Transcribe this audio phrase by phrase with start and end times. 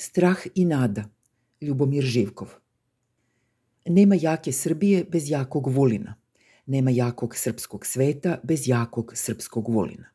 [0.00, 1.04] Strah i nada,
[1.60, 2.48] Ljubomir Živkov.
[3.86, 6.14] Nema jake Srbije bez jakog Vulina.
[6.66, 10.06] Nema jakog srpskog sveta bez jakog srpskog Vulina.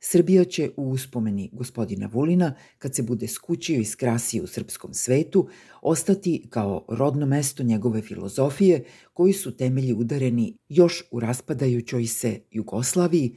[0.00, 5.48] Srbija će u uspomeni gospodina Vulina, kad se bude skućio i skrasio u srpskom svetu,
[5.82, 13.36] ostati kao rodno mesto njegove filozofije, koji su temelji udareni još u raspadajućoj se Jugoslaviji,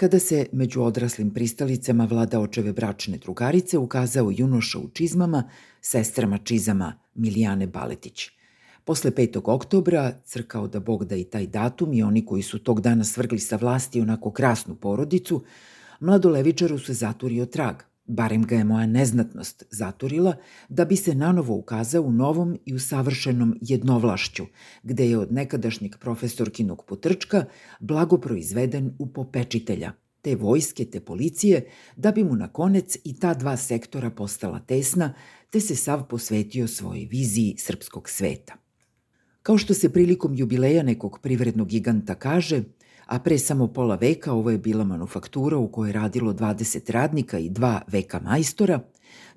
[0.00, 5.50] kada se među odraslim pristalicama vlada očeve bračne drugarice ukazao junoša u čizmama,
[5.80, 8.28] sestrama čizama Milijane Baletić.
[8.84, 9.40] Posle 5.
[9.44, 13.38] oktobra, crkao da Bog da i taj datum i oni koji su tog dana svrgli
[13.38, 15.44] sa vlasti onako krasnu porodicu,
[16.00, 17.76] mladolevičaru se zaturio trag,
[18.10, 20.36] barem ga je moja neznatnost zaturila,
[20.68, 24.44] da bi se nanovo ukazao u novom i usavršenom jednovlašću,
[24.82, 27.44] gde je od nekadašnjeg profesorkinog potrčka
[27.80, 29.92] blago proizveden u popečitelja,
[30.22, 35.14] te vojske, te policije, da bi mu na konec i ta dva sektora postala tesna,
[35.50, 38.54] te se sav posvetio svojoj viziji srpskog sveta.
[39.42, 42.62] Kao što se prilikom jubileja nekog privrednog giganta kaže–
[43.10, 47.38] a pre samo pola veka ovo je bila manufaktura u kojoj je radilo 20 radnika
[47.38, 48.80] i dva veka majstora,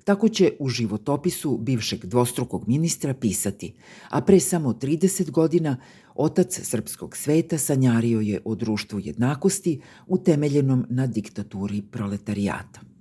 [0.04, 3.74] tako će u životopisu bivšeg dvostrukog ministra pisati,
[4.10, 5.76] a pre samo 30 godina
[6.14, 12.93] otac srpskog sveta sanjario je o društvu jednakosti utemeljenom na diktaturi proletarijata.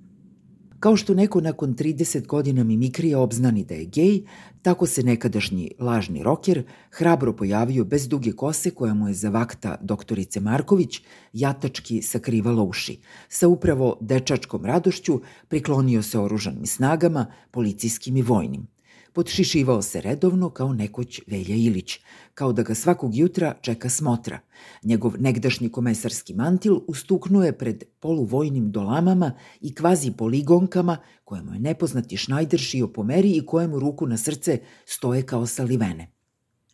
[0.83, 4.21] Kao što neko nakon 30 godina mimikrija obznani da je gej,
[4.61, 9.77] tako se nekadašnji lažni roker hrabro pojavio bez duge kose koja mu je za vakta
[9.81, 11.01] doktorice Marković
[11.33, 12.99] jatački sakrivala uši.
[13.29, 18.72] Sa upravo dečačkom radošću priklonio se oružanim snagama, policijskim i vojnim.
[19.13, 21.99] Podšišivao se redovno kao nekoć Velja Ilić,
[22.33, 24.39] kao da ga svakog jutra čeka smotra.
[24.83, 32.17] Njegov negdašnji komesarski mantil ustuknuje pred poluvojnim dolamama i kvazi poligonkama koje mu je nepoznati
[32.17, 36.11] šnajder šio po meri i kojemu ruku na srce stoje kao salivene.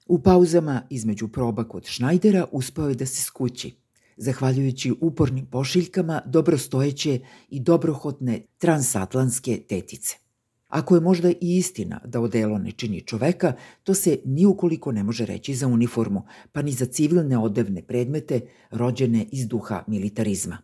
[0.05, 3.75] U pauzama između proba kod Šnajdera uspeo je da se skući,
[4.17, 7.19] zahvaljujući upornim pošiljkama dobrostojeće
[7.49, 10.28] i dobrohotne transatlantske tetice.
[10.69, 13.53] Ako je možda i istina da odelo ne čini čoveka,
[13.83, 18.41] to se ni ukoliko ne može reći za uniformu, pa ni za civilne odevne predmete
[18.71, 20.57] rođene iz duha militarizma.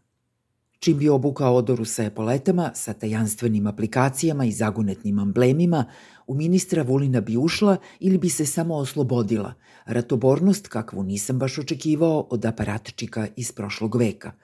[0.80, 5.86] Čim bi obukao odoru sa epoletama, sa tajanstvenim aplikacijama i zagunetnim amblemima,
[6.28, 9.54] u ministra Vulina bi ušla ili bi se samo oslobodila,
[9.86, 14.32] ratobornost kakvu nisam baš očekivao od aparatčika iz prošlog veka–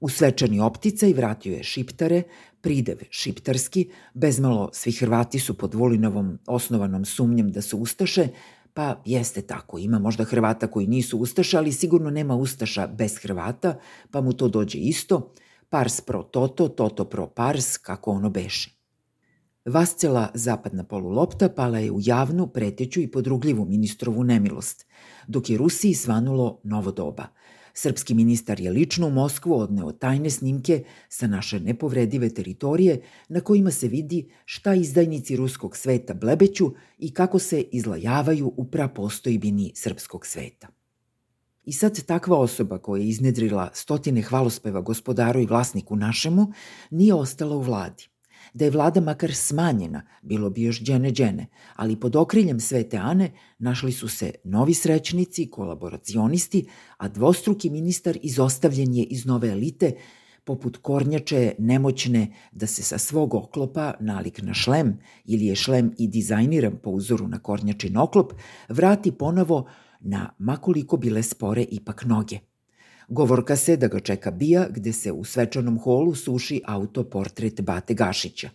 [0.00, 0.60] U svečani
[1.08, 2.22] i vratio je šiptare,
[2.60, 8.28] pridev šiptarski, bezmalo svi Hrvati su pod Volinovom osnovanom sumnjem da su Ustaše,
[8.74, 13.78] pa jeste tako, ima možda Hrvata koji nisu Ustaša, ali sigurno nema Ustaša bez Hrvata,
[14.10, 15.32] pa mu to dođe isto,
[15.68, 18.70] pars pro toto, toto pro pars, kako ono beše.
[19.64, 24.86] Vascela zapadna polulopta pala je u javnu, preteću i podrugljivu ministrovu nemilost,
[25.26, 27.26] dok je Rusiji svanulo novo doba–
[27.78, 33.70] Srpski ministar je lično u Moskvu odneo tajne snimke sa naše nepovredive teritorije na kojima
[33.70, 40.68] se vidi šta izdajnici ruskog sveta blebeću i kako se izlajavaju u prapostojbini srpskog sveta.
[41.64, 46.52] I sad takva osoba koja je iznedrila stotine hvalospeva gospodaru i vlasniku našemu
[46.90, 48.08] nije ostala u vladi.
[48.54, 51.46] Da je vlada makar smanjena, bilo bi još džene džene,
[51.76, 58.94] ali pod okriljem Svete Ane našli su se novi srećnici, kolaboracionisti, a dvostruki ministar izostavljen
[58.94, 59.92] je iz nove elite,
[60.44, 66.08] poput kornjače nemoćne da se sa svog oklopa, nalik na šlem, ili je šlem i
[66.08, 68.32] dizajniran po uzoru na kornjačin oklop,
[68.68, 69.66] vrati ponovo
[70.00, 72.38] na makoliko bile spore ipak noge–
[73.08, 78.50] Govorka se da ga čeka bija gde se u svečanom holu suši autoportret Bate Gašića.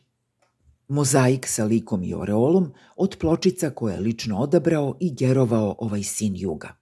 [0.87, 6.33] Mozaik sa likom i oreolom od pločica koje je lično odabrao i gerovao ovaj sin
[6.35, 6.75] juga.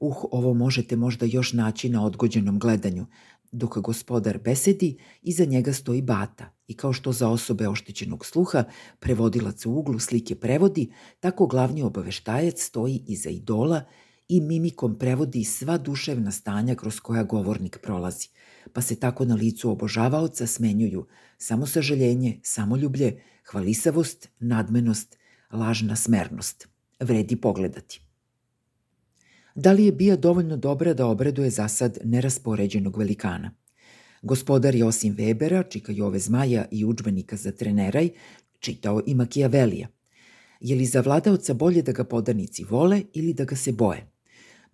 [0.00, 3.06] Uh, ovo možete možda još naći na odgođenom gledanju,
[3.52, 8.64] dok gospodar besedi, iza njega stoji bata i kao što za osobe oštećenog sluha
[9.00, 13.84] prevodilac u uglu slike prevodi, tako glavni obaveštajac stoji iza idola
[14.28, 18.28] i mimikom prevodi sva duševna stanja kroz koja govornik prolazi,
[18.72, 21.06] pa se tako na licu obožavaoca smenjuju
[21.38, 25.18] samo sažaljenje, samoljublje, hvalisavost, nadmenost,
[25.52, 26.68] lažna smernost.
[27.00, 28.00] Vredi pogledati.
[29.54, 33.50] Da li je bija dovoljno dobra da obreduje za sad neraspoređenog velikana?
[34.22, 38.10] Gospodar je osim Webera, Čika Jove Zmaja i učbenika za treneraj,
[38.60, 39.88] čitao i Makijavelija.
[40.60, 44.13] Je li za vladaoca bolje da ga podanici vole ili da ga se boje?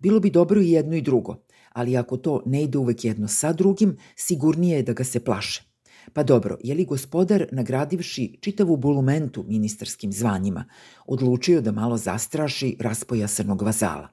[0.01, 1.35] Bilo bi dobro i jedno i drugo,
[1.73, 5.63] ali ako to ne ide uvek jedno sa drugim, sigurnije je da ga se plaše.
[6.13, 10.65] Pa dobro, je li gospodar, nagradivši čitavu bulumentu ministarskim zvanjima,
[11.05, 14.07] odlučio da malo zastraši raspojasanog vazala?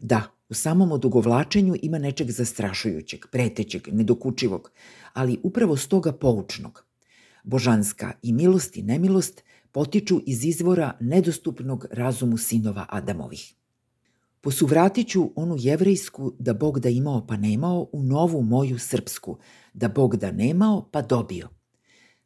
[0.00, 4.70] Da, u samom odugovlačenju ima nečeg zastrašujućeg, pretećeg, nedokučivog,
[5.12, 6.84] ali upravo stoga poučnog.
[7.44, 13.54] Božanska i milost i nemilost potiču iz izvora nedostupnog razumu sinova Adamovih.
[14.44, 19.38] Posuvratit ću onu jevrejsku da Bog da imao pa nemao u novu moju srpsku,
[19.74, 21.48] da Bog da nemao pa dobio.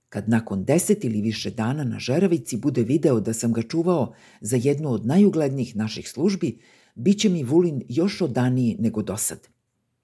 [0.08, 4.56] Kad nakon deset ili više dana na žeravici bude video da sam ga čuvao za
[4.56, 6.58] jednu od najuglednijih naših službi,
[6.94, 9.48] bit će mi Vulin još odaniji nego dosad.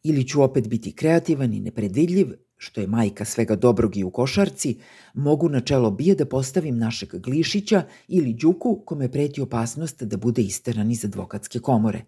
[0.02, 4.78] Ili ću opet biti kreativan i nepredvidljiv, što je majka svega dobrog i u košarci,
[5.14, 10.43] mogu na čelo bije da postavim našeg Glišića ili Đuku kome preti opasnost da bude
[10.43, 12.04] isteran iz advokatske komore.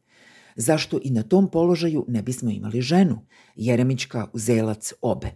[0.56, 3.26] Zašto i na tom položaju ne bismo imali ženu,
[3.56, 5.30] Jeremićka uzelac obe.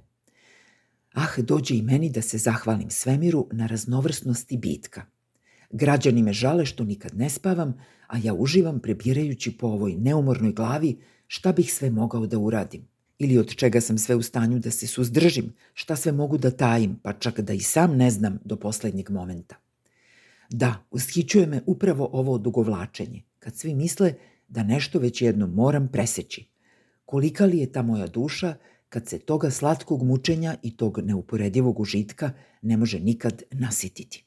[1.14, 5.02] Ah, dođe i meni da se zahvalim svemiru na raznovrsnosti bitka.
[5.70, 10.99] Građani me žale što nikad ne spavam, a ja uživam prebirajući po ovoj neumornoj glavi
[11.26, 12.88] šta bih sve mogao da uradim
[13.19, 16.97] ili od čega sam sve u stanju da se suzdržim, šta sve mogu da tajim,
[17.03, 19.56] pa čak da i sam ne znam do poslednjeg momenta.
[20.50, 24.15] Da, ushićuje me upravo ovo odugovlačenje, kad svi misle
[24.49, 26.49] da nešto već jednom moram preseći.
[27.05, 28.55] Kolika li je ta moja duša
[28.88, 32.32] kad se toga slatkog mučenja i tog neuporedivog užitka
[32.62, 34.25] ne može nikad nasititi?